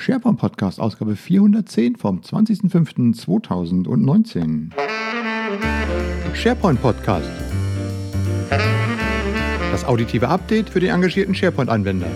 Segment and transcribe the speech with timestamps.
[0.00, 4.70] SharePoint Podcast, Ausgabe 410 vom 20.05.2019.
[6.32, 7.28] SharePoint Podcast.
[9.70, 12.06] Das auditive Update für den engagierten SharePoint-Anwender.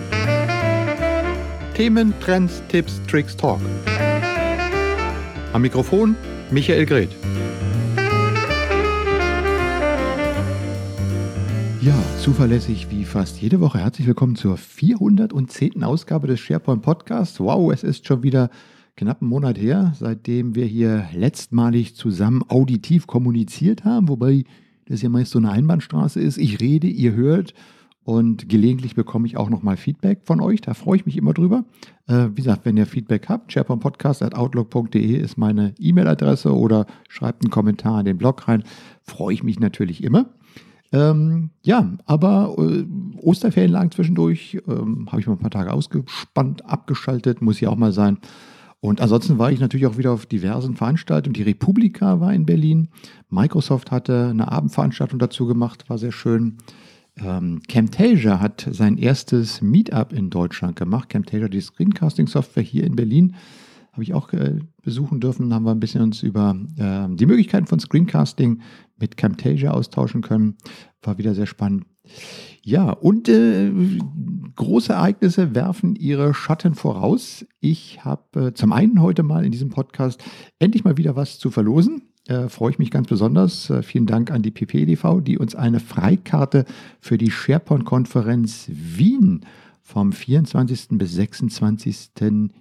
[1.75, 3.61] Themen, Trends, Tipps, Tricks, Talk.
[5.53, 6.15] Am Mikrofon
[6.49, 7.15] Michael Greth.
[11.85, 13.77] Ja, zuverlässig wie fast jede Woche.
[13.77, 15.83] Herzlich willkommen zur 410.
[15.83, 17.39] Ausgabe des SharePoint Podcasts.
[17.39, 18.49] Wow, es ist schon wieder
[18.95, 24.45] knapp einen Monat her, seitdem wir hier letztmalig zusammen auditiv kommuniziert haben, wobei
[24.87, 26.39] das ja meist so eine Einbahnstraße ist.
[26.39, 27.53] Ich rede, ihr hört
[28.03, 30.61] und gelegentlich bekomme ich auch nochmal Feedback von euch.
[30.61, 31.65] Da freue ich mich immer drüber.
[32.07, 37.99] Äh, wie gesagt, wenn ihr Feedback habt, sharepointpodcast.outlook.de ist meine E-Mail-Adresse oder schreibt einen Kommentar
[37.99, 38.63] in den Blog rein.
[39.03, 40.31] Freue ich mich natürlich immer.
[40.91, 42.85] Ähm, ja, aber äh,
[43.21, 47.75] Osterferien lagen zwischendurch, ähm, habe ich mal ein paar Tage ausgespannt, abgeschaltet, muss ja auch
[47.75, 48.17] mal sein.
[48.79, 51.33] Und ansonsten war ich natürlich auch wieder auf diversen Veranstaltungen.
[51.33, 52.89] Die Republika war in Berlin.
[53.29, 56.57] Microsoft hatte eine Abendveranstaltung dazu gemacht, war sehr schön.
[57.17, 61.09] Ähm, Camtasia hat sein erstes Meetup in Deutschland gemacht.
[61.09, 63.35] Camtasia, die Screencasting-Software hier in Berlin,
[63.95, 65.53] habe ich auch äh, besuchen dürfen.
[65.53, 68.59] Haben wir ein bisschen uns über äh, die Möglichkeiten von Screencasting
[68.97, 70.57] mit Camtasia austauschen können.
[71.01, 71.85] War wieder sehr spannend.
[72.61, 73.71] Ja, und äh,
[74.57, 77.45] große Ereignisse werfen ihre Schatten voraus.
[77.61, 80.21] Ich habe äh, zum einen heute mal in diesem Podcast
[80.59, 82.01] endlich mal wieder was zu verlosen.
[82.27, 83.69] Äh, freue ich mich ganz besonders.
[83.69, 86.65] Äh, vielen Dank an die PPDV, die uns eine Freikarte
[86.99, 90.97] für die SharePoint-Konferenz Wien äh, vom 24.
[90.97, 92.09] bis 26.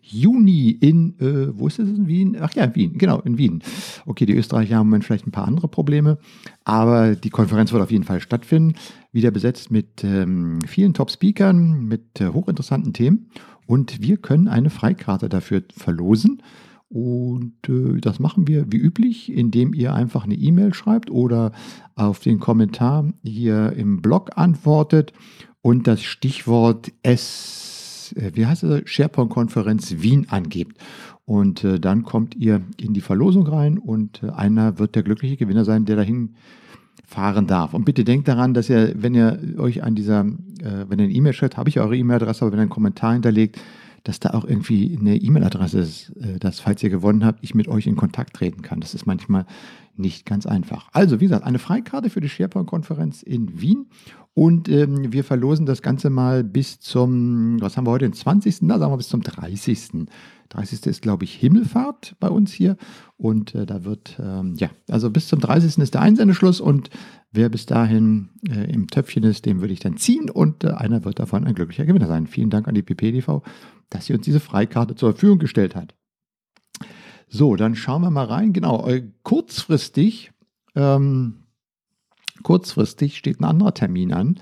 [0.02, 2.36] Juni in, äh, wo ist es in Wien?
[2.38, 3.62] Ach ja, in Wien, genau, in Wien.
[4.04, 6.18] Okay, die Österreicher haben vielleicht ein paar andere Probleme,
[6.64, 8.74] aber die Konferenz wird auf jeden Fall stattfinden.
[9.10, 13.30] Wieder besetzt mit ähm, vielen Top-Speakern, mit äh, hochinteressanten Themen
[13.66, 16.42] und wir können eine Freikarte dafür verlosen.
[16.90, 21.52] Und äh, das machen wir wie üblich, indem ihr einfach eine E-Mail schreibt oder
[21.94, 25.14] auf den Kommentar hier im Blog antwortet
[25.64, 30.76] und das Stichwort S, äh, wie heißt es, SharePoint-Konferenz Wien angebt.
[31.24, 35.38] Und äh, dann kommt ihr in die Verlosung rein und äh, einer wird der glückliche
[35.38, 36.34] Gewinner sein, der dahin
[37.06, 37.72] fahren darf.
[37.72, 40.26] Und bitte denkt daran, dass ihr, wenn ihr euch an dieser,
[40.60, 43.14] äh, wenn ihr eine E-Mail schreibt, habe ich eure E-Mail-Adresse, aber wenn ihr einen Kommentar
[43.14, 43.58] hinterlegt,
[44.02, 47.68] dass da auch irgendwie eine E-Mail-Adresse ist, äh, dass, falls ihr gewonnen habt, ich mit
[47.68, 48.80] euch in Kontakt treten kann.
[48.80, 49.46] Das ist manchmal
[49.96, 50.90] nicht ganz einfach.
[50.92, 53.86] Also, wie gesagt, eine Freikarte für die SharePoint-Konferenz in Wien.
[54.34, 58.62] Und ähm, wir verlosen das Ganze mal bis zum, was haben wir heute, den 20.
[58.62, 60.08] Na, sagen wir bis zum 30.
[60.48, 60.86] 30.
[60.86, 62.76] ist, glaube ich, Himmelfahrt bei uns hier.
[63.16, 65.78] Und äh, da wird, ähm, ja, also bis zum 30.
[65.78, 66.60] ist der Einsendeschluss.
[66.60, 66.90] Und
[67.30, 70.28] wer bis dahin äh, im Töpfchen ist, den würde ich dann ziehen.
[70.30, 72.26] Und äh, einer wird davon ein glücklicher Gewinner sein.
[72.26, 73.42] Vielen Dank an die PPDV,
[73.88, 75.94] dass sie uns diese Freikarte zur Verfügung gestellt hat.
[77.28, 78.52] So, dann schauen wir mal rein.
[78.52, 80.32] Genau, äh, kurzfristig,
[80.74, 81.43] ähm,
[82.42, 84.40] kurzfristig steht ein anderer Termin an.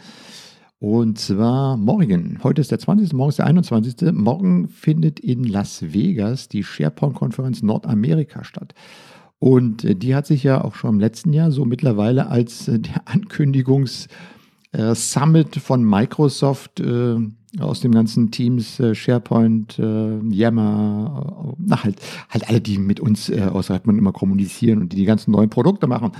[0.78, 2.38] Und zwar morgen.
[2.42, 3.12] Heute ist der 20.
[3.12, 4.12] Morgen ist der 21.
[4.12, 8.74] Morgen findet in Las Vegas die SharePoint-Konferenz Nordamerika statt.
[9.38, 12.80] Und äh, die hat sich ja auch schon im letzten Jahr so mittlerweile als äh,
[12.80, 17.16] der Ankündigungs-Summit von Microsoft äh,
[17.60, 21.96] aus dem ganzen Teams, äh, SharePoint, äh, Yammer, äh, na halt,
[22.30, 25.50] halt alle, die mit uns äh, aus Redmond immer kommunizieren und die die ganzen neuen
[25.50, 26.12] Produkte machen.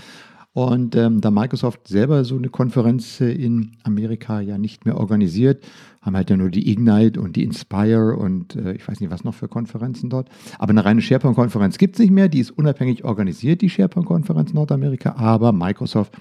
[0.55, 5.65] Und ähm, da Microsoft selber so eine Konferenz äh, in Amerika ja nicht mehr organisiert,
[6.03, 9.25] haben halt ja nur die Ignite und die Inspire und äh, ich weiß nicht, was
[9.25, 10.29] noch für Konferenzen dort.
[10.59, 12.29] Aber eine reine SharePoint-Konferenz gibt es nicht mehr.
[12.29, 15.15] Die ist unabhängig organisiert, die SharePoint-Konferenz Nordamerika.
[15.17, 16.13] Aber Microsoft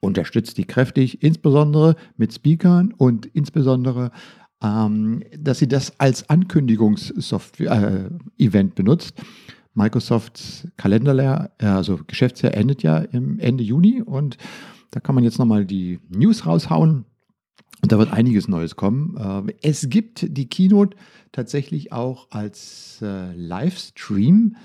[0.00, 4.12] unterstützt die kräftig, insbesondere mit Speakern und insbesondere
[4.62, 9.20] ähm, dass sie das als Ankündigungssoftware-Event äh, benutzt.
[9.74, 14.38] Microsofts Kalenderjahr, äh, also Geschäftsjahr endet ja im Ende Juni und
[14.90, 17.04] da kann man jetzt nochmal die News raushauen.
[17.82, 19.16] Und da wird einiges Neues kommen.
[19.48, 20.96] Äh, es gibt die Keynote
[21.32, 24.56] tatsächlich auch als äh, Livestream.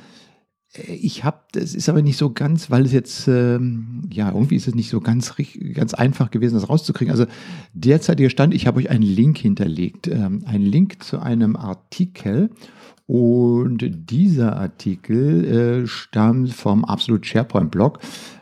[0.88, 4.68] Ich habe, das ist aber nicht so ganz, weil es jetzt, ähm, ja, irgendwie ist
[4.68, 5.34] es nicht so ganz,
[5.74, 7.12] ganz einfach gewesen, das rauszukriegen.
[7.12, 7.26] Also
[7.74, 12.52] derzeitiger Stand, ich habe euch einen Link hinterlegt, ähm, einen Link zu einem Artikel.
[13.10, 17.98] Und dieser Artikel äh, stammt vom Absolute SharePoint Blog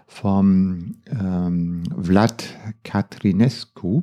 [0.07, 2.43] vom ähm, Vlad
[2.83, 4.01] Katrinescu.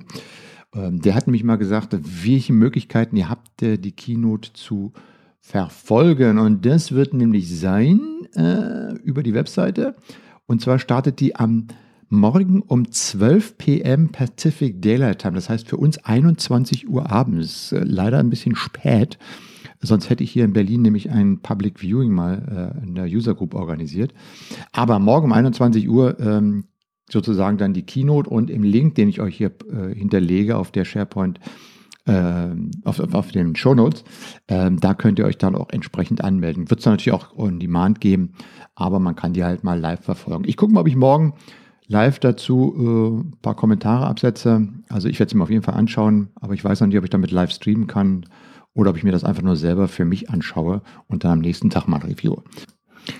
[0.74, 4.94] Ähm, der hat nämlich mal gesagt, welche Möglichkeiten ihr habt, äh, die Keynote zu
[5.38, 6.38] verfolgen.
[6.38, 8.00] Und das wird nämlich sein
[8.34, 9.94] äh, über die Webseite.
[10.46, 11.66] Und zwar startet die am
[12.08, 14.08] Morgen um 12 p.m.
[14.08, 15.34] Pacific Daylight Time.
[15.34, 17.74] Das heißt für uns 21 Uhr abends.
[17.78, 19.18] Leider ein bisschen spät.
[19.84, 23.34] Sonst hätte ich hier in Berlin nämlich ein Public Viewing mal äh, in der User
[23.34, 24.14] Group organisiert.
[24.72, 26.64] Aber morgen um 21 Uhr ähm,
[27.10, 30.84] sozusagen dann die Keynote und im Link, den ich euch hier äh, hinterlege auf der
[30.84, 31.38] SharePoint,
[32.06, 32.48] äh,
[32.84, 34.04] auf, auf den Show Notes,
[34.46, 36.70] äh, da könnt ihr euch dann auch entsprechend anmelden.
[36.70, 38.32] Wird es natürlich auch on Demand geben,
[38.74, 40.44] aber man kann die halt mal live verfolgen.
[40.46, 41.34] Ich gucke mal, ob ich morgen
[41.86, 44.68] live dazu äh, ein paar Kommentare absetze.
[44.88, 47.04] Also ich werde es mir auf jeden Fall anschauen, aber ich weiß noch nicht, ob
[47.04, 48.24] ich damit live streamen kann
[48.74, 51.70] oder ob ich mir das einfach nur selber für mich anschaue und dann am nächsten
[51.70, 52.36] Tag mal review.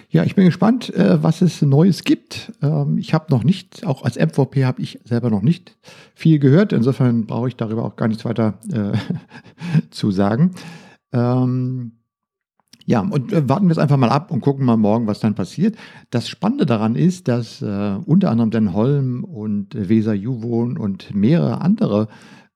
[0.08, 2.52] Ja, ich bin gespannt, äh, was es Neues gibt.
[2.62, 5.76] Ähm, ich habe noch nicht, auch als MVP habe ich selber noch nicht
[6.14, 6.72] viel gehört.
[6.72, 8.96] Insofern brauche ich darüber auch gar nichts weiter äh,
[9.90, 10.52] zu sagen.
[11.12, 11.92] Ähm,
[12.86, 15.34] ja, und äh, warten wir es einfach mal ab und gucken mal morgen, was dann
[15.34, 15.76] passiert.
[16.10, 21.60] Das Spannende daran ist, dass äh, unter anderem Dan Holm und Weser Juwon und mehrere
[21.60, 22.08] andere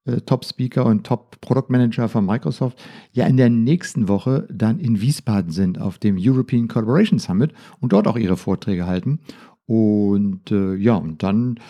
[0.08, 2.78] äh, Top-Speaker und Top-Produktmanager von Microsoft
[3.12, 7.92] ja in der nächsten Woche dann in Wiesbaden sind auf dem European Collaboration Summit und
[7.92, 9.20] dort auch ihre Vorträge halten.
[9.66, 11.60] Und äh, ja, und dann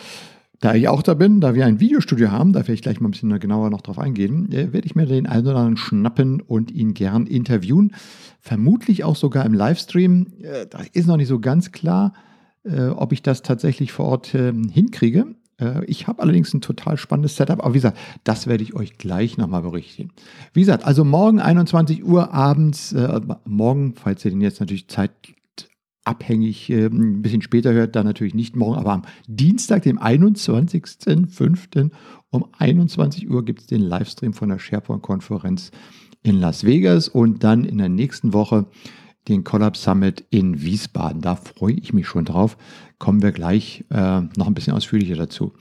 [0.61, 3.09] da ich auch da bin, da wir ein Videostudio haben, da werde ich gleich mal
[3.09, 6.41] ein bisschen genauer noch drauf eingehen, äh, werde ich mir den einen oder anderen schnappen
[6.41, 7.95] und ihn gern interviewen.
[8.41, 10.27] Vermutlich auch sogar im Livestream.
[10.43, 12.13] Äh, das ist noch nicht so ganz klar,
[12.65, 15.27] äh, ob ich das tatsächlich vor Ort ähm, hinkriege.
[15.87, 19.39] Ich habe allerdings ein total spannendes Setup, aber wie gesagt, das werde ich euch gleich
[19.39, 20.13] nochmal berichten.
[20.53, 25.11] Wie gesagt, also morgen 21 Uhr abends, äh, morgen, falls ihr den jetzt natürlich Zeit
[26.09, 31.91] abhängig äh, ein bisschen später hört, dann natürlich nicht morgen, aber am Dienstag, dem 21.05.
[32.31, 35.71] um 21 Uhr gibt es den Livestream von der SharePoint-Konferenz
[36.23, 38.67] in Las Vegas und dann in der nächsten Woche
[39.29, 41.21] den Collab Summit in Wiesbaden.
[41.21, 42.57] Da freue ich mich schon drauf.
[42.99, 45.53] Kommen wir gleich äh, noch ein bisschen ausführlicher dazu.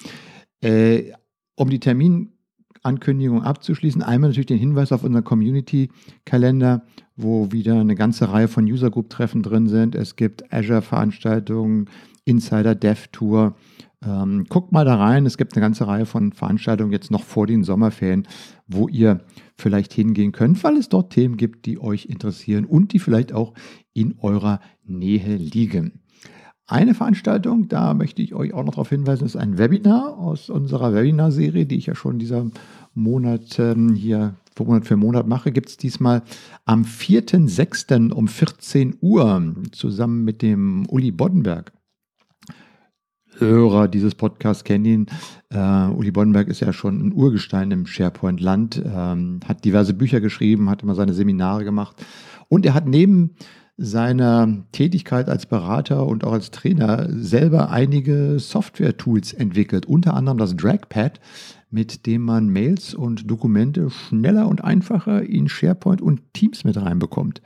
[0.62, 1.12] Äh,
[1.56, 6.84] um die Terminankündigung abzuschließen, einmal natürlich den Hinweis auf unseren Community-Kalender
[7.18, 9.96] wo wieder eine ganze Reihe von User Group Treffen drin sind.
[9.96, 11.90] Es gibt Azure Veranstaltungen,
[12.24, 13.56] Insider Dev Tour.
[14.06, 15.26] Ähm, guckt mal da rein.
[15.26, 18.28] Es gibt eine ganze Reihe von Veranstaltungen jetzt noch vor den Sommerferien,
[18.68, 19.22] wo ihr
[19.58, 23.54] vielleicht hingehen könnt, weil es dort Themen gibt, die euch interessieren und die vielleicht auch
[23.94, 26.02] in eurer Nähe liegen.
[26.68, 30.94] Eine Veranstaltung, da möchte ich euch auch noch darauf hinweisen, ist ein Webinar aus unserer
[30.94, 32.52] Webinar-Serie, die ich ja schon dieser
[32.94, 36.24] Monat ähm, hier Monat für Monat mache, gibt es diesmal
[36.66, 38.12] am 4.6.
[38.12, 41.77] um 14 Uhr zusammen mit dem Uli Boddenberg.
[43.40, 45.06] Hörer dieses Podcasts kennen ihn.
[45.54, 50.70] Uh, Uli Boddenberg ist ja schon ein Urgestein im SharePoint-Land, ähm, hat diverse Bücher geschrieben,
[50.70, 52.06] hat immer seine Seminare gemacht
[52.50, 53.36] und er hat neben
[53.78, 60.56] seiner Tätigkeit als Berater und auch als Trainer selber einige Software-Tools entwickelt, unter anderem das
[60.56, 61.20] Dragpad,
[61.70, 67.42] mit dem man Mails und Dokumente schneller und einfacher in SharePoint und Teams mit reinbekommt.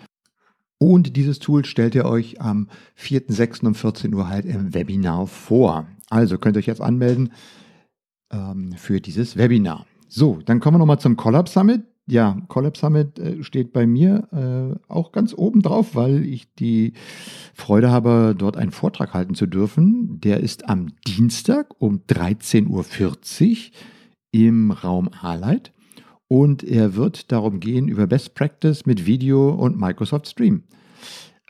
[0.82, 2.68] Und dieses Tool stellt ihr euch am
[3.00, 3.68] 4.6.
[3.68, 5.86] um 14 Uhr halt im Webinar vor.
[6.10, 7.34] Also könnt ihr euch jetzt anmelden
[8.32, 9.86] ähm, für dieses Webinar.
[10.08, 11.84] So, dann kommen wir nochmal zum Collab Summit.
[12.08, 16.94] Ja, Collab Summit äh, steht bei mir äh, auch ganz oben drauf, weil ich die
[17.54, 20.20] Freude habe, dort einen Vortrag halten zu dürfen.
[20.20, 23.72] Der ist am Dienstag um 13.40 Uhr
[24.32, 25.74] im Raum Arlight
[26.32, 30.64] und er wird darum gehen über Best Practice mit Video und Microsoft Stream.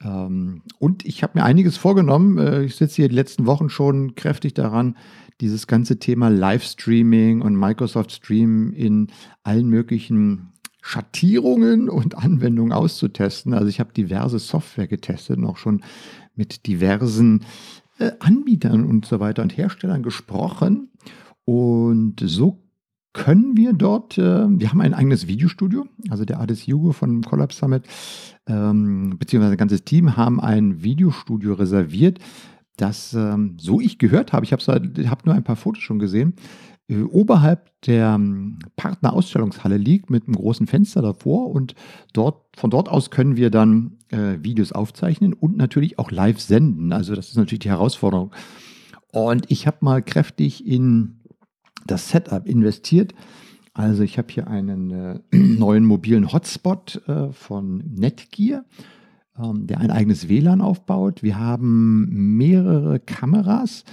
[0.03, 2.39] Ähm, und ich habe mir einiges vorgenommen.
[2.39, 4.97] Äh, ich sitze hier die letzten Wochen schon kräftig daran,
[5.39, 9.09] dieses ganze Thema Livestreaming und Microsoft Stream in
[9.43, 10.51] allen möglichen
[10.81, 13.53] Schattierungen und Anwendungen auszutesten.
[13.53, 15.83] Also ich habe diverse Software getestet und auch schon
[16.33, 17.45] mit diversen
[17.99, 20.89] äh, Anbietern und so weiter und Herstellern gesprochen.
[21.45, 22.60] Und so
[23.13, 27.57] können wir dort, äh, wir haben ein eigenes Videostudio, also der Adis Jugo von Collapse
[27.57, 27.85] Summit,
[28.47, 32.19] ähm, beziehungsweise ein ganzes Team haben ein Videostudio reserviert,
[32.77, 36.35] das, ähm, so ich gehört habe, ich habe hab nur ein paar Fotos schon gesehen,
[36.87, 41.73] äh, oberhalb der ähm, Partnerausstellungshalle liegt mit einem großen Fenster davor und
[42.13, 46.91] dort, von dort aus können wir dann äh, Videos aufzeichnen und natürlich auch live senden.
[46.91, 48.31] Also das ist natürlich die Herausforderung.
[49.11, 51.20] Und ich habe mal kräftig in
[51.85, 53.13] das Setup investiert.
[53.73, 58.65] Also ich habe hier einen äh, neuen mobilen Hotspot äh, von Netgear,
[59.37, 61.23] ähm, der ein eigenes WLAN aufbaut.
[61.23, 63.85] Wir haben mehrere Kameras,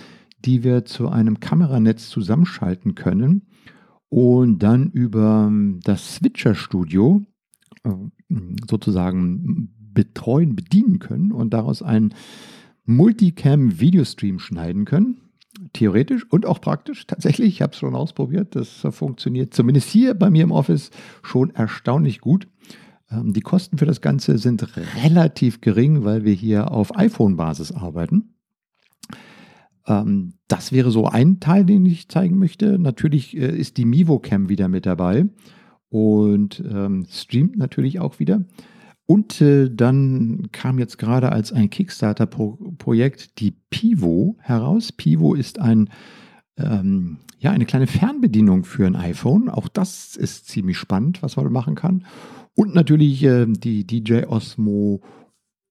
[0.45, 3.42] die wir zu einem Kameranetz zusammenschalten können
[4.09, 7.23] und dann über ähm, das Switcher Studio
[7.85, 7.90] äh,
[8.68, 12.14] sozusagen betreuen, bedienen können und daraus einen
[12.85, 15.27] Multicam-Videostream schneiden können
[15.72, 17.06] theoretisch und auch praktisch.
[17.06, 18.54] Tatsächlich, ich habe es schon ausprobiert.
[18.56, 20.90] Das funktioniert zumindest hier bei mir im Office
[21.22, 22.48] schon erstaunlich gut.
[23.10, 24.66] Ähm, die Kosten für das Ganze sind
[25.04, 28.34] relativ gering, weil wir hier auf iPhone-Basis arbeiten.
[29.86, 32.78] Ähm, das wäre so ein Teil, den ich zeigen möchte.
[32.78, 35.26] Natürlich äh, ist die MivoCam wieder mit dabei
[35.88, 38.44] und ähm, streamt natürlich auch wieder.
[39.10, 44.92] Und äh, dann kam jetzt gerade als ein Kickstarter-Projekt die Pivo heraus.
[44.92, 45.88] Pivo ist ein,
[46.58, 49.48] ähm, ja, eine kleine Fernbedienung für ein iPhone.
[49.48, 52.04] Auch das ist ziemlich spannend, was man machen kann.
[52.54, 55.00] Und natürlich äh, die DJ Osmo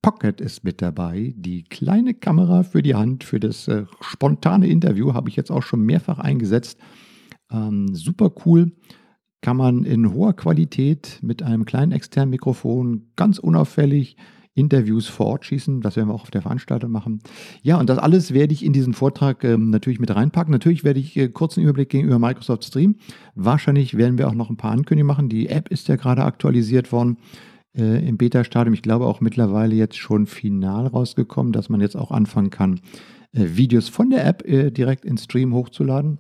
[0.01, 1.36] Pocket ist mit dabei.
[1.38, 5.63] Die kleine Kamera für die Hand, für das äh, spontane Interview habe ich jetzt auch
[5.63, 6.79] schon mehrfach eingesetzt.
[7.51, 8.72] Ähm, super cool.
[9.48, 14.18] Kann man in hoher Qualität mit einem kleinen externen Mikrofon ganz unauffällig
[14.56, 15.80] Interviews vor Ort schießen.
[15.80, 17.22] Das werden wir auch auf der Veranstaltung machen.
[17.62, 20.51] Ja, und das alles werde ich in diesen Vortrag ähm, natürlich mit reinpacken.
[20.51, 22.98] Natürlich werde ich äh, kurzen Überblick gegenüber Microsoft Stream.
[23.36, 25.30] Wahrscheinlich werden wir auch noch ein paar Ankündigungen machen.
[25.30, 27.16] Die App ist ja gerade aktualisiert worden
[27.74, 28.74] äh, im Beta-Stadium.
[28.74, 32.82] Ich glaube auch mittlerweile jetzt schon final rausgekommen, dass man jetzt auch anfangen kann,
[33.32, 36.20] äh, Videos von der App äh, direkt in Stream hochzuladen.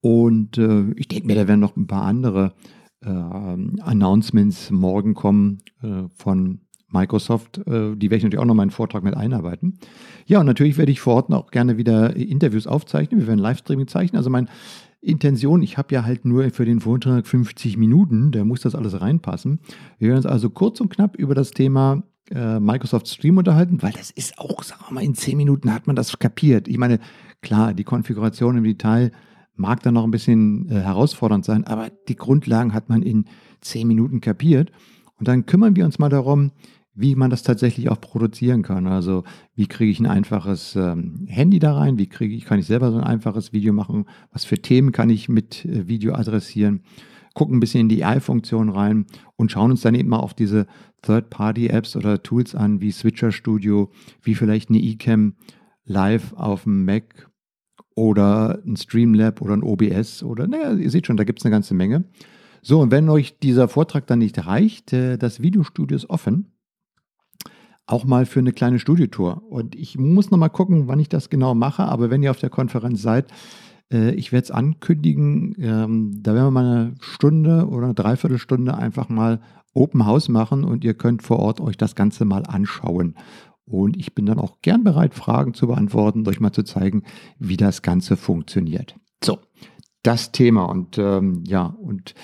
[0.00, 2.54] Und äh, ich denke mir, da werden noch ein paar andere
[3.02, 5.58] äh, Announcements morgen kommen
[6.14, 7.58] von Microsoft.
[7.58, 9.78] Äh, die werde ich natürlich auch noch meinen Vortrag mit einarbeiten.
[10.26, 13.20] Ja, und natürlich werde ich vor Ort auch gerne wieder Interviews aufzeichnen.
[13.20, 14.18] Wir werden Livestreaming zeichnen.
[14.18, 14.48] Also meine
[15.00, 19.00] Intention, ich habe ja halt nur für den Vortrag 50 Minuten, da muss das alles
[19.00, 19.60] reinpassen.
[19.98, 23.92] Wir werden uns also kurz und knapp über das Thema äh, Microsoft Stream unterhalten, weil
[23.92, 26.66] das ist auch, sagen wir mal, in 10 Minuten hat man das kapiert.
[26.66, 26.98] Ich meine,
[27.40, 29.12] klar, die Konfiguration im Detail
[29.56, 33.26] mag dann noch ein bisschen äh, herausfordernd sein, aber die Grundlagen hat man in
[33.60, 34.70] 10 Minuten kapiert.
[35.18, 36.52] Und dann kümmern wir uns mal darum,
[36.96, 38.86] wie man das tatsächlich auch produzieren kann.
[38.86, 39.22] Also
[39.54, 42.90] wie kriege ich ein einfaches ähm, Handy da rein, wie kriege ich, kann ich selber
[42.90, 46.80] so ein einfaches Video machen, was für Themen kann ich mit äh, Video adressieren,
[47.34, 49.04] gucken ein bisschen in die AI-Funktion rein
[49.36, 50.66] und schauen uns dann eben mal auf diese
[51.02, 53.90] Third-Party-Apps oder Tools an, wie Switcher Studio,
[54.22, 55.34] wie vielleicht eine eCam
[55.84, 57.30] live auf dem Mac
[57.96, 61.50] oder ein Streamlab oder ein OBS oder, naja, ihr seht schon, da gibt es eine
[61.50, 62.04] ganze Menge.
[62.62, 66.52] So, und wenn euch dieser Vortrag dann nicht reicht, äh, das Videostudio ist offen
[67.86, 69.42] auch mal für eine kleine Studiotour.
[69.48, 71.84] Und ich muss noch mal gucken, wann ich das genau mache.
[71.84, 73.32] Aber wenn ihr auf der Konferenz seid,
[73.92, 75.54] äh, ich werde es ankündigen.
[75.58, 79.40] Ähm, da werden wir mal eine Stunde oder eine Dreiviertelstunde einfach mal
[79.72, 83.14] Open House machen und ihr könnt vor Ort euch das Ganze mal anschauen.
[83.66, 87.02] Und ich bin dann auch gern bereit, Fragen zu beantworten, euch mal zu zeigen,
[87.38, 88.94] wie das Ganze funktioniert.
[89.22, 89.40] So,
[90.06, 90.64] das Thema.
[90.64, 92.14] Und ähm, ja, und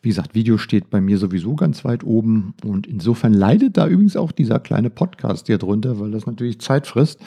[0.00, 2.54] wie gesagt, Video steht bei mir sowieso ganz weit oben.
[2.64, 6.86] Und insofern leidet da übrigens auch dieser kleine Podcast hier drunter, weil das natürlich Zeit
[6.86, 7.20] frisst.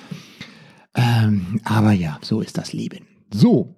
[0.96, 3.06] Ähm, aber ja, so ist das Leben.
[3.32, 3.76] So,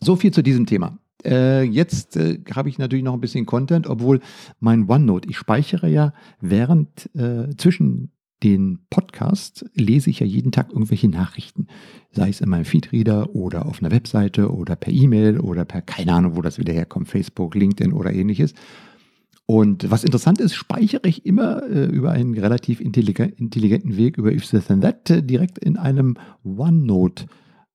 [0.00, 0.98] so viel zu diesem Thema.
[1.24, 4.20] Äh, jetzt äh, habe ich natürlich noch ein bisschen Content, obwohl
[4.58, 8.11] mein OneNote, ich speichere ja während äh, zwischen
[8.42, 11.66] den Podcast lese ich ja jeden Tag irgendwelche Nachrichten.
[12.10, 16.12] Sei es in meinem Feedreader oder auf einer Webseite oder per E-Mail oder per, keine
[16.12, 18.54] Ahnung, wo das wieder herkommt, Facebook, LinkedIn oder ähnliches.
[19.46, 24.48] Und was interessant ist, speichere ich immer äh, über einen relativ intelligenten Weg über If
[24.48, 27.26] This and That äh, direkt in einem OneNote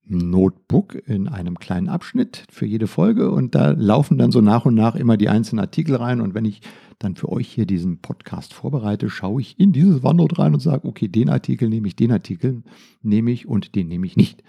[0.10, 4.76] Notebook in einem kleinen Abschnitt für jede Folge und da laufen dann so nach und
[4.76, 6.62] nach immer die einzelnen Artikel rein und wenn ich
[7.00, 10.88] dann für euch hier diesen Podcast vorbereite, schaue ich in dieses OneNote rein und sage,
[10.88, 12.64] okay, den Artikel nehme ich, den Artikel
[13.02, 14.44] nehme ich und den nehme ich nicht.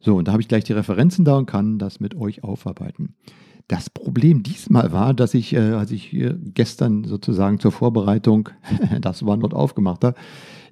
[0.00, 3.14] So, und da habe ich gleich die Referenzen da und kann das mit euch aufarbeiten.
[3.68, 6.16] Das Problem diesmal war, dass ich, äh, als ich
[6.54, 8.48] gestern sozusagen zur Vorbereitung
[9.00, 10.18] das OneNote aufgemacht habe,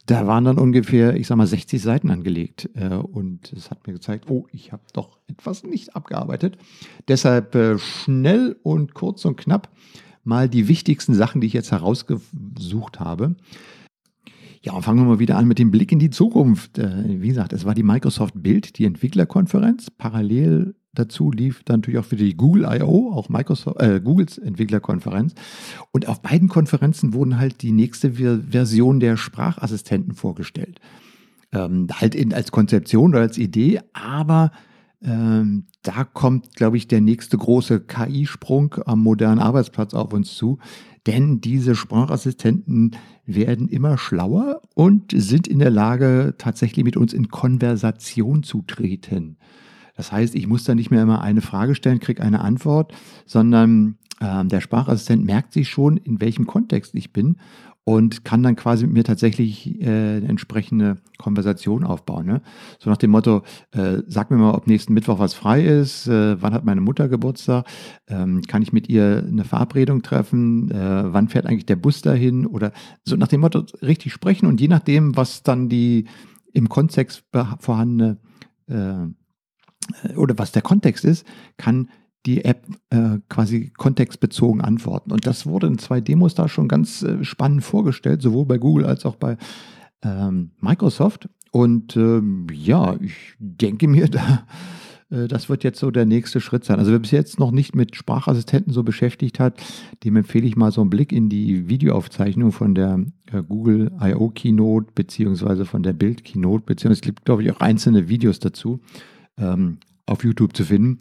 [0.09, 2.71] da waren dann ungefähr, ich sag mal, 60 Seiten angelegt.
[2.75, 6.57] Äh, und es hat mir gezeigt, oh, ich habe doch etwas nicht abgearbeitet.
[7.09, 9.69] Deshalb äh, schnell und kurz und knapp
[10.25, 13.37] mal die wichtigsten Sachen, die ich jetzt herausgesucht habe.
[14.62, 16.79] Ja, und fangen wir mal wieder an mit dem Blick in die Zukunft.
[16.79, 19.91] Äh, wie gesagt, es war die Microsoft Build, die Entwicklerkonferenz.
[19.91, 25.35] Parallel dazu lief dann natürlich auch für die Google I.O., auch Microsoft, äh, Googles Entwicklerkonferenz.
[25.93, 30.81] Und auf beiden Konferenzen wurden halt die nächste Version der Sprachassistenten vorgestellt.
[31.52, 34.50] Ähm, halt in, als Konzeption oder als Idee, aber
[35.02, 40.59] ähm, da kommt, glaube ich, der nächste große KI-Sprung am modernen Arbeitsplatz auf uns zu.
[41.07, 47.28] Denn diese Sprachassistenten werden immer schlauer und sind in der Lage, tatsächlich mit uns in
[47.28, 49.38] Konversation zu treten.
[49.99, 52.95] Das heißt, ich muss da nicht mehr immer eine Frage stellen, kriege eine Antwort,
[53.26, 57.37] sondern äh, der Sprachassistent merkt sich schon, in welchem Kontext ich bin
[57.83, 62.26] und kann dann quasi mit mir tatsächlich äh, eine entsprechende Konversation aufbauen.
[62.26, 62.43] Ne?
[62.78, 66.40] So nach dem Motto, äh, sag mir mal, ob nächsten Mittwoch was frei ist, äh,
[66.40, 67.67] wann hat meine Mutter Geburtstag,
[68.07, 72.47] ähm, kann ich mit ihr eine Verabredung treffen, äh, wann fährt eigentlich der Bus dahin
[72.47, 72.71] oder
[73.05, 76.05] so nach dem Motto richtig sprechen und je nachdem, was dann die
[76.52, 77.25] im Kontext
[77.59, 78.19] vorhandene
[78.69, 79.09] äh,
[80.16, 81.26] oder was der Kontext ist,
[81.57, 81.88] kann
[82.26, 85.12] die App äh, quasi kontextbezogen antworten.
[85.12, 88.87] Und das wurde in zwei Demos da schon ganz äh, spannend vorgestellt, sowohl bei Google
[88.87, 89.37] als auch bei
[90.02, 91.28] ähm, Microsoft.
[91.50, 94.47] Und ähm, ja, ich denke mir, da,
[95.11, 96.78] äh, das wird jetzt so der nächste Schritt sein.
[96.78, 99.62] Also wer bis jetzt noch nicht mit Sprachassistenten so beschäftigt hat,
[100.04, 104.30] dem empfehle ich mal so einen Blick in die Videoaufzeichnung von der äh, Google I.O.
[104.30, 108.80] Keynote beziehungsweise von der Bild Keynote, beziehungsweise es gibt, glaube ich, auch einzelne Videos dazu
[109.38, 111.00] ähm, auf YouTube zu finden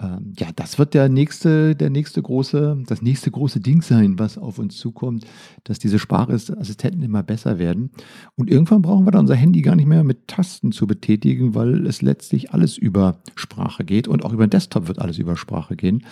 [0.00, 4.38] ähm, ja, das wird der nächste, der nächste große, das nächste große Ding sein, was
[4.38, 5.26] auf uns zukommt,
[5.64, 7.90] dass diese Sprachassistenten immer besser werden.
[8.34, 11.86] Und irgendwann brauchen wir dann unser Handy gar nicht mehr mit Tasten zu betätigen, weil
[11.86, 15.76] es letztlich alles über Sprache geht und auch über den Desktop wird alles über Sprache
[15.76, 16.04] gehen.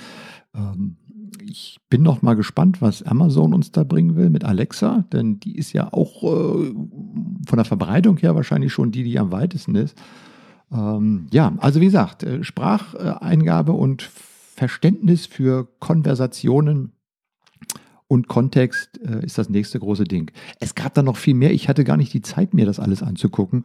[0.55, 0.97] Ähm,
[1.43, 5.57] ich bin noch mal gespannt, was Amazon uns da bringen will mit Alexa, denn die
[5.57, 6.73] ist ja auch äh,
[7.47, 9.97] von der Verbreitung her wahrscheinlich schon die, die am weitesten ist.
[10.73, 16.93] Ähm, ja, also wie gesagt, äh, Spracheingabe und Verständnis für Konversationen
[18.07, 20.31] und Kontext äh, ist das nächste große Ding.
[20.61, 21.53] Es gab da noch viel mehr.
[21.53, 23.65] Ich hatte gar nicht die Zeit, mir das alles anzugucken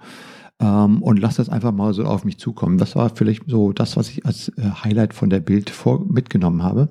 [0.60, 2.78] ähm, und lass das einfach mal so auf mich zukommen.
[2.78, 6.64] Das war vielleicht so das, was ich als äh, Highlight von der Bild vor, mitgenommen
[6.64, 6.90] habe.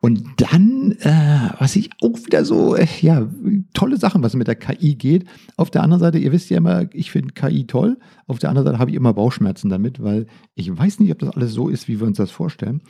[0.00, 3.26] Und dann, äh, was ich auch wieder so, äh, ja,
[3.74, 5.24] tolle Sachen, was mit der KI geht.
[5.56, 7.98] Auf der anderen Seite, ihr wisst ja immer, ich finde KI toll.
[8.26, 11.30] Auf der anderen Seite habe ich immer Bauchschmerzen damit, weil ich weiß nicht, ob das
[11.30, 12.80] alles so ist, wie wir uns das vorstellen.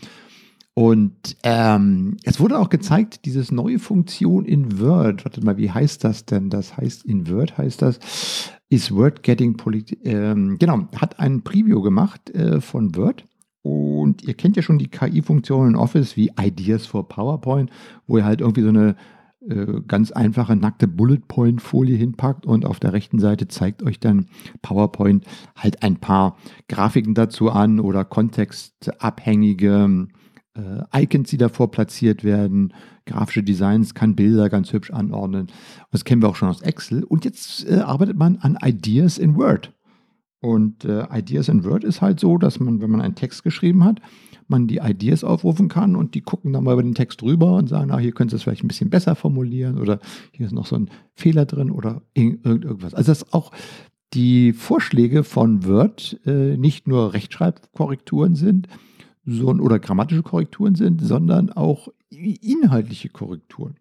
[0.74, 5.24] Und ähm, es wurde auch gezeigt, dieses neue Funktion in Word.
[5.24, 6.48] Warte mal, wie heißt das denn?
[6.48, 7.98] Das heißt, in Word heißt das,
[8.68, 13.24] ist Word Getting Polit ähm, genau, hat ein Preview gemacht äh, von Word.
[13.62, 17.70] Und ihr kennt ja schon die KI-Funktionen in Office wie Ideas for PowerPoint,
[18.06, 18.96] wo ihr halt irgendwie so eine
[19.46, 24.28] äh, ganz einfache nackte Bullet-Point-Folie hinpackt und auf der rechten Seite zeigt euch dann
[24.62, 25.24] PowerPoint
[25.56, 26.36] halt ein paar
[26.68, 30.08] Grafiken dazu an oder kontextabhängige
[30.54, 32.74] äh, Icons, die davor platziert werden,
[33.06, 35.48] grafische Designs, kann Bilder ganz hübsch anordnen.
[35.90, 37.04] Das kennen wir auch schon aus Excel.
[37.04, 39.72] Und jetzt äh, arbeitet man an Ideas in Word.
[40.40, 43.84] Und äh, Ideas in Word ist halt so, dass man, wenn man einen Text geschrieben
[43.84, 44.00] hat,
[44.48, 47.68] man die Ideas aufrufen kann und die gucken dann mal über den Text drüber und
[47.68, 50.00] sagen, na, hier könntest du es vielleicht ein bisschen besser formulieren oder
[50.32, 52.94] hier ist noch so ein Fehler drin oder irgendwas.
[52.94, 53.52] Also dass auch
[54.12, 58.66] die Vorschläge von Word äh, nicht nur Rechtschreibkorrekturen sind,
[59.26, 63.76] oder grammatische Korrekturen sind, sondern auch inhaltliche Korrekturen.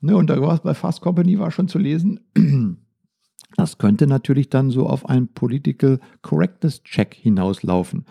[0.00, 2.20] Ne, und da war es bei Fast Company war schon zu lesen,
[3.56, 8.06] das könnte natürlich dann so auf einen Political Correctness Check hinauslaufen.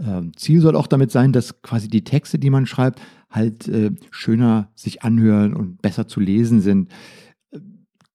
[0.00, 3.92] Ähm, Ziel soll auch damit sein, dass quasi die Texte, die man schreibt, halt äh,
[4.10, 6.90] schöner sich anhören und besser zu lesen sind.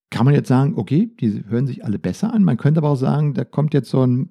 [0.10, 2.44] Kann man jetzt sagen, okay, die hören sich alle besser an.
[2.44, 4.30] Man könnte aber auch sagen, da kommt jetzt so ein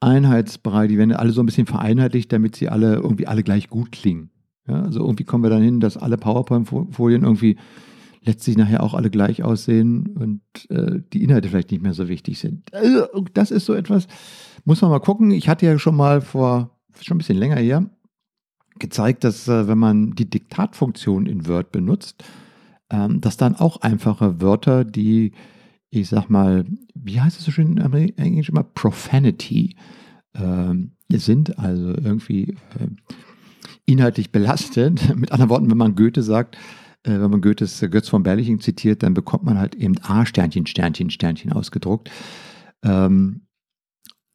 [0.00, 3.92] Einheitsbrei, die werden alle so ein bisschen vereinheitlicht, damit sie alle irgendwie alle gleich gut
[3.92, 4.30] klingen.
[4.68, 7.56] Ja, also irgendwie kommen wir dann hin, dass alle PowerPoint-Folien irgendwie
[8.22, 12.38] letztlich nachher auch alle gleich aussehen und äh, die Inhalte vielleicht nicht mehr so wichtig
[12.38, 12.74] sind.
[12.74, 14.08] Also das ist so etwas,
[14.64, 15.30] muss man mal gucken.
[15.30, 17.88] Ich hatte ja schon mal vor, schon ein bisschen länger her,
[18.80, 22.24] gezeigt, dass äh, wenn man die Diktatfunktion in Word benutzt,
[22.90, 25.32] ähm, dass dann auch einfache Wörter, die
[25.90, 26.64] ich sag mal,
[27.06, 29.76] wie heißt es so schön in Englisch immer, Profanity
[30.34, 32.88] ähm, sind, also irgendwie äh,
[33.86, 35.16] inhaltlich belastend.
[35.16, 36.56] Mit anderen Worten, wenn man Goethe sagt,
[37.04, 40.26] äh, wenn man Goethes äh, Götz von Berliching zitiert, dann bekommt man halt eben A
[40.26, 42.10] Sternchen, Sternchen, Sternchen ausgedruckt.
[42.82, 43.42] Ähm,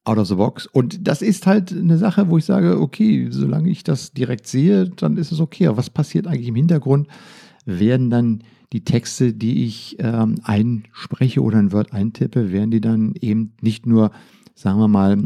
[0.04, 0.66] out of the box.
[0.66, 4.90] Und das ist halt eine Sache, wo ich sage, okay, solange ich das direkt sehe,
[4.90, 5.68] dann ist es okay.
[5.68, 7.08] Aber was passiert eigentlich im Hintergrund?
[7.66, 13.14] Werden dann die Texte, die ich ähm, einspreche oder ein Word eintippe, werden die dann
[13.20, 14.12] eben nicht nur,
[14.56, 15.18] sagen wir mal,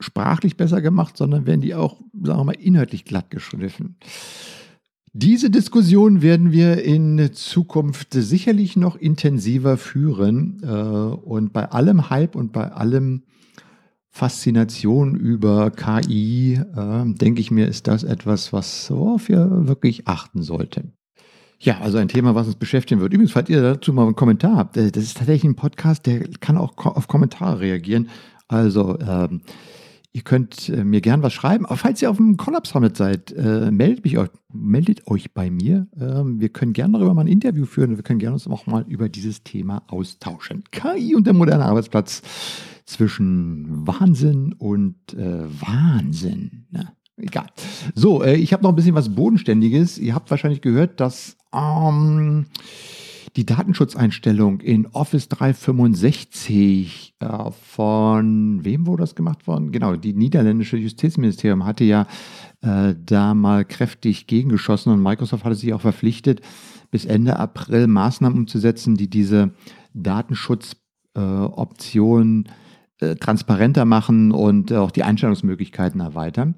[0.00, 3.96] sprachlich besser gemacht, sondern werden die auch, sagen wir mal, inhaltlich glatt geschliffen.
[5.12, 10.60] Diese Diskussion werden wir in Zukunft sicherlich noch intensiver führen.
[10.62, 13.22] Äh, und bei allem Hype und bei allem
[14.10, 20.42] Faszination über KI, äh, denke ich mir, ist das etwas, was worauf wir wirklich achten
[20.42, 20.92] sollten.
[21.58, 23.12] Ja, also ein Thema, was uns beschäftigen wird.
[23.12, 26.28] Übrigens, falls ihr dazu mal einen Kommentar habt, äh, das ist tatsächlich ein Podcast, der
[26.40, 28.08] kann auch auf Kommentare reagieren.
[28.48, 29.40] Also ähm,
[30.16, 31.66] Ihr könnt äh, mir gern was schreiben.
[31.66, 35.50] Aber falls ihr auf dem Collapse Summit seid, äh, meldet, mich euch, meldet euch bei
[35.50, 35.88] mir.
[36.00, 37.98] Ähm, wir können gerne darüber mal ein Interview führen.
[37.98, 40.64] Wir können gerne uns auch mal über dieses Thema austauschen.
[40.70, 42.22] KI und der moderne Arbeitsplatz
[42.86, 46.64] zwischen Wahnsinn und äh, Wahnsinn.
[46.70, 46.95] Ne?
[47.16, 47.46] Egal.
[47.94, 49.98] So, äh, ich habe noch ein bisschen was Bodenständiges.
[49.98, 52.46] Ihr habt wahrscheinlich gehört, dass ähm,
[53.36, 59.72] die Datenschutzeinstellung in Office 365 äh, von wem wurde das gemacht worden?
[59.72, 62.06] Genau, die niederländische Justizministerium hatte ja
[62.62, 66.40] äh, da mal kräftig gegengeschossen und Microsoft hatte sich auch verpflichtet,
[66.90, 69.52] bis Ende April Maßnahmen umzusetzen, die diese
[69.92, 72.50] Datenschutzoptionen äh,
[72.98, 76.54] äh, transparenter machen und auch die Einstellungsmöglichkeiten erweitern.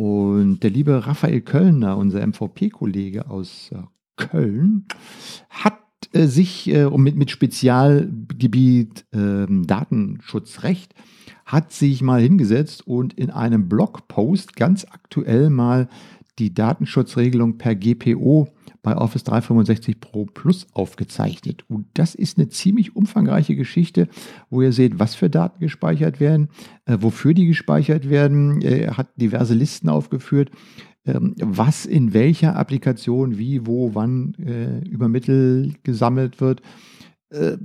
[0.00, 3.78] Und der liebe Raphael Kölner, unser MVP-Kollege aus äh,
[4.16, 4.86] Köln,
[5.50, 5.80] hat
[6.12, 10.94] äh, sich äh, mit, mit Spezialgebiet äh, Datenschutzrecht
[11.48, 15.88] hat sich mal hingesetzt und in einem Blogpost ganz aktuell mal
[16.38, 18.48] die Datenschutzregelung per GPO
[18.82, 21.64] bei Office 365 Pro Plus aufgezeichnet.
[21.68, 24.08] Und das ist eine ziemlich umfangreiche Geschichte,
[24.50, 26.48] wo ihr seht, was für Daten gespeichert werden,
[26.86, 28.62] äh, wofür die gespeichert werden.
[28.62, 30.50] Er hat diverse Listen aufgeführt,
[31.04, 36.62] ähm, was in welcher Applikation, wie, wo, wann äh, übermittelt, gesammelt wird.
[37.30, 37.56] Äh,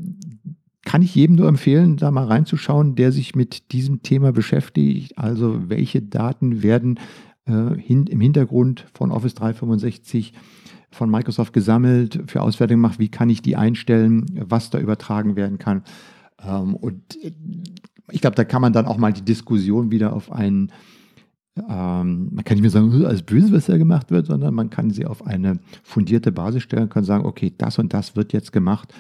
[0.86, 5.18] kann ich jedem nur empfehlen, da mal reinzuschauen, der sich mit diesem Thema beschäftigt.
[5.18, 7.00] Also welche Daten werden
[7.46, 10.34] äh, hin, im Hintergrund von Office 365
[10.94, 15.58] von Microsoft gesammelt, für Auswertung gemacht, wie kann ich die einstellen, was da übertragen werden
[15.58, 15.84] kann.
[16.42, 17.32] Ähm, und äh,
[18.12, 20.72] ich glaube, da kann man dann auch mal die Diskussion wieder auf einen
[21.58, 24.90] ähm, man kann nicht mehr sagen, alles böse, was da gemacht wird, sondern man kann
[24.90, 28.94] sie auf eine fundierte Basis stellen, kann sagen, okay, das und das wird jetzt gemacht.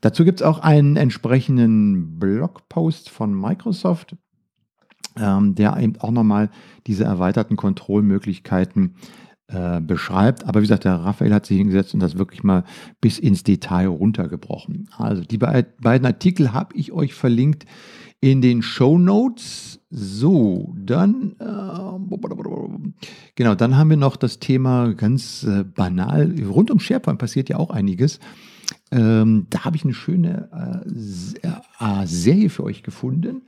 [0.00, 4.16] Dazu gibt es auch einen entsprechenden Blogpost von Microsoft,
[5.16, 6.50] ähm, der eben auch nochmal
[6.86, 8.94] diese erweiterten Kontrollmöglichkeiten
[9.48, 10.44] äh, beschreibt.
[10.44, 12.64] Aber wie gesagt, der Raphael hat sich hingesetzt und das wirklich mal
[13.00, 14.90] bis ins Detail runtergebrochen.
[14.96, 17.64] Also die be beiden Artikel habe ich euch verlinkt
[18.20, 19.80] in den Show Notes.
[19.90, 26.34] So, dann, äh, genau, dann haben wir noch das Thema ganz äh, banal.
[26.46, 28.20] Rund um SharePoint passiert ja auch einiges.
[28.90, 33.42] Ähm, da habe ich eine schöne äh, Serie für euch gefunden.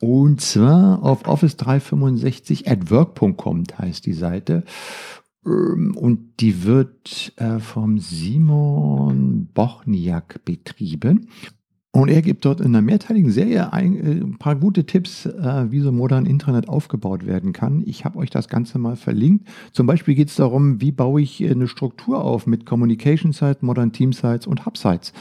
[0.00, 4.64] Und zwar auf Office 365 at work.com heißt die Seite.
[5.44, 11.28] Ähm, und die wird äh, vom Simon Bochniak betrieben.
[11.92, 15.80] Und er gibt dort in einer mehrteiligen Serie ein, äh, paar gute Tipps, äh, wie
[15.80, 17.82] so modern Internet aufgebaut werden kann.
[17.84, 19.48] Ich habe euch das Ganze mal verlinkt.
[19.72, 23.92] Zum Beispiel geht es darum, wie baue ich eine Struktur auf mit Communication Sites, Modern
[23.92, 25.12] Team Sites und Hub Sites.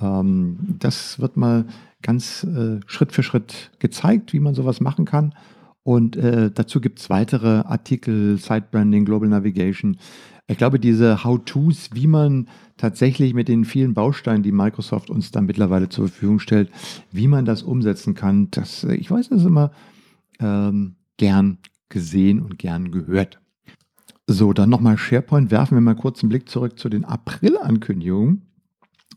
[0.00, 1.66] Ähm, das wird mal
[2.02, 2.46] ganz
[2.86, 5.34] Schritt für Schritt gezeigt, wie man sowas machen kann.
[5.86, 9.98] Und äh, dazu gibt es weitere Artikel, Site Branding, Global Navigation.
[10.48, 15.46] Ich glaube, diese How-Tos, wie man tatsächlich mit den vielen Bausteinen, die Microsoft uns dann
[15.46, 16.72] mittlerweile zur Verfügung stellt,
[17.12, 19.70] wie man das umsetzen kann, das, äh, ich weiß, das ist immer
[20.40, 23.38] ähm, gern gesehen und gern gehört.
[24.26, 25.52] So, dann nochmal SharePoint.
[25.52, 28.42] Werfen wir mal kurz einen Blick zurück zu den April-Ankündigungen.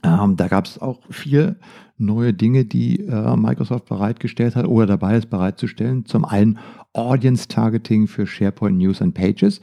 [0.04, 1.58] Ähm, da gab es auch vier
[1.98, 6.06] neue Dinge, die äh, Microsoft bereitgestellt hat oder dabei ist bereitzustellen.
[6.06, 6.60] Zum einen
[6.94, 9.62] Audience Targeting für SharePoint News and Pages.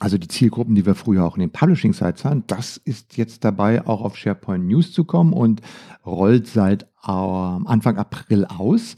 [0.00, 3.86] Also die Zielgruppen, die wir früher auch in den Publishing-Sites hatten, das ist jetzt dabei,
[3.86, 5.60] auch auf SharePoint News zu kommen und
[6.04, 8.96] rollt seit äh, Anfang April aus.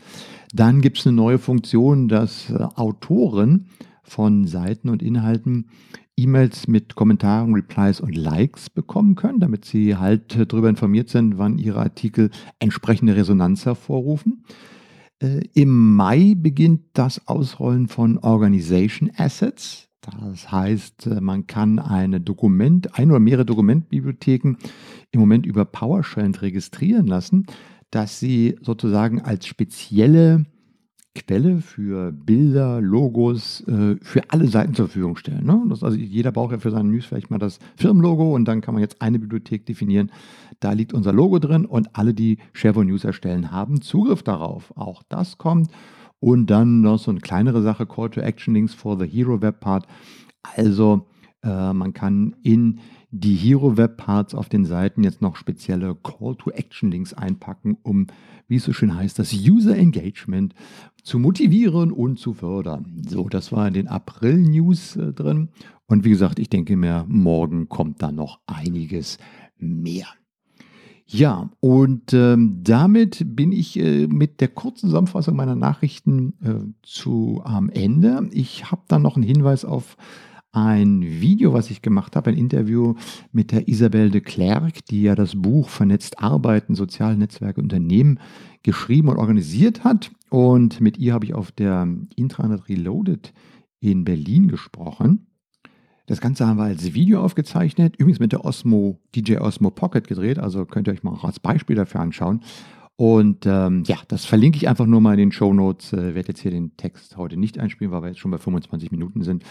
[0.55, 3.67] Dann gibt es eine neue Funktion, dass äh, Autoren
[4.03, 5.69] von Seiten und Inhalten
[6.17, 11.59] E-Mails mit Kommentaren, Replies und Likes bekommen können, damit sie halt darüber informiert sind, wann
[11.59, 14.45] ihre Artikel entsprechende Resonanz hervorrufen.
[15.23, 19.89] Äh, Im Mai beginnt das Ausrollen von Organization Assets.
[20.03, 24.57] Das heißt, äh, man kann eine Dokument, ein oder mehrere Dokumentbibliotheken
[25.13, 27.47] im Moment über PowerShell registrieren lassen,
[27.91, 30.45] dass sie sozusagen als spezielle
[31.15, 35.45] Quelle für Bilder, Logos, äh, für alle Seiten zur Verfügung stellen.
[35.45, 35.63] Ne?
[35.69, 38.73] Das, also jeder braucht ja für seine News vielleicht mal das Firmenlogo und dann kann
[38.75, 40.11] man jetzt eine Bibliothek definieren.
[40.61, 44.73] Da liegt unser Logo drin und alle, die SharePoint News erstellen, haben Zugriff darauf.
[44.77, 45.71] Auch das kommt.
[46.19, 49.61] Und dann noch so eine kleinere Sache, Call to Action Links for the Hero Web
[49.61, 49.87] Part.
[50.57, 51.07] Also
[51.43, 52.79] äh, man kann in
[53.13, 57.77] die Hero Web Parts auf den Seiten jetzt noch spezielle Call to Action Links einpacken,
[57.83, 58.07] um,
[58.49, 60.55] wie es so schön heißt, das User Engagement
[61.03, 63.03] zu motivieren und zu fördern.
[63.07, 65.51] So, das war in den April News äh, drin.
[65.87, 69.19] Und wie gesagt, ich denke mir, morgen kommt da noch einiges
[69.59, 70.07] mehr.
[71.07, 77.43] Ja, und ähm, damit bin ich äh, mit der kurzen Zusammenfassung meiner Nachrichten äh, zu
[77.45, 78.31] am Ende.
[78.33, 79.99] Ich habe dann noch einen Hinweis auf
[80.53, 82.95] ein Video, was ich gemacht habe, ein Interview
[83.33, 88.21] mit der Isabelle de Klerk, die ja das Buch Vernetzt Arbeiten, Soziale Netzwerke, Unternehmen
[88.63, 90.11] geschrieben und organisiert hat.
[90.29, 93.33] Und mit ihr habe ich auf der Intranet Reloaded
[93.81, 95.27] in Berlin gesprochen.
[96.07, 100.39] Das Ganze haben wir als Video aufgezeichnet, übrigens mit der Osmo, DJ Osmo Pocket gedreht,
[100.39, 102.43] also könnt ihr euch mal auch als Beispiel dafür anschauen.
[102.97, 105.93] Und ähm, ja, das verlinke ich einfach nur mal in den Show Notes.
[105.93, 108.91] Äh, werde jetzt hier den Text heute nicht einspielen, weil wir jetzt schon bei 25
[108.91, 109.45] Minuten sind.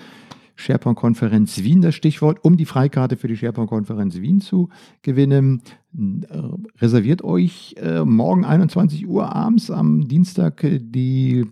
[0.54, 4.68] SharePoint-Konferenz Wien das Stichwort, um die Freikarte für die SharePoint-Konferenz Wien zu
[5.02, 5.62] gewinnen.
[5.92, 6.42] Äh,
[6.78, 11.44] reserviert euch äh, morgen 21 Uhr abends am Dienstag die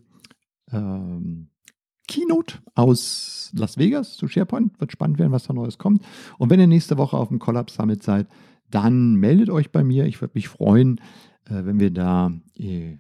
[0.70, 1.48] ähm,
[2.06, 4.78] Keynote aus Las Vegas zu SharePoint.
[4.80, 6.02] Wird spannend werden, was da Neues kommt.
[6.38, 8.26] Und wenn ihr nächste Woche auf dem Collapse Summit seid,
[8.70, 10.06] dann meldet euch bei mir.
[10.06, 10.98] Ich würde mich freuen,
[11.46, 12.98] äh, wenn wir da äh,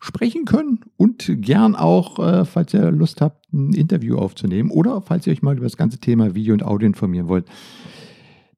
[0.00, 5.26] sprechen können und gern auch, äh, falls ihr Lust habt, ein Interview aufzunehmen oder falls
[5.26, 7.46] ihr euch mal über das ganze Thema Video und Audio informieren wollt.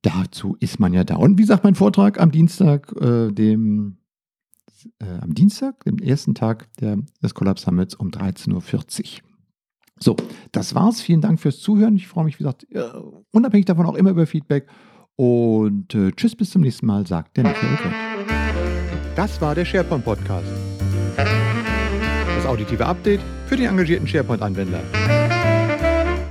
[0.03, 1.17] Dazu ist man ja da.
[1.17, 3.97] Und wie gesagt, mein Vortrag am Dienstag, dem
[5.01, 9.28] am Dienstag, dem ersten Tag der, des Collapse Summits um 13.40 Uhr.
[10.01, 10.17] So,
[10.53, 11.01] das war's.
[11.01, 11.97] Vielen Dank fürs Zuhören.
[11.97, 12.83] Ich freue mich, wie gesagt, äh,
[13.33, 14.67] unabhängig davon auch immer über Feedback.
[15.17, 17.95] Und äh, tschüss, bis zum nächsten Mal, sagt der Michael Kurt.
[19.17, 20.47] Das war der SharePoint Podcast.
[21.17, 24.81] Das auditive Update für den engagierten SharePoint-Anwender.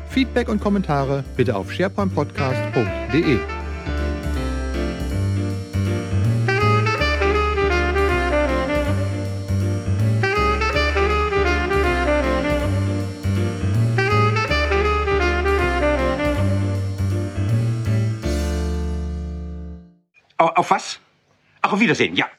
[0.10, 3.57] Feedback und Kommentare bitte auf sharepointpodcast.de.
[21.88, 22.02] Auf was?
[22.02, 22.30] Ach, auf Wiedersehen, ja.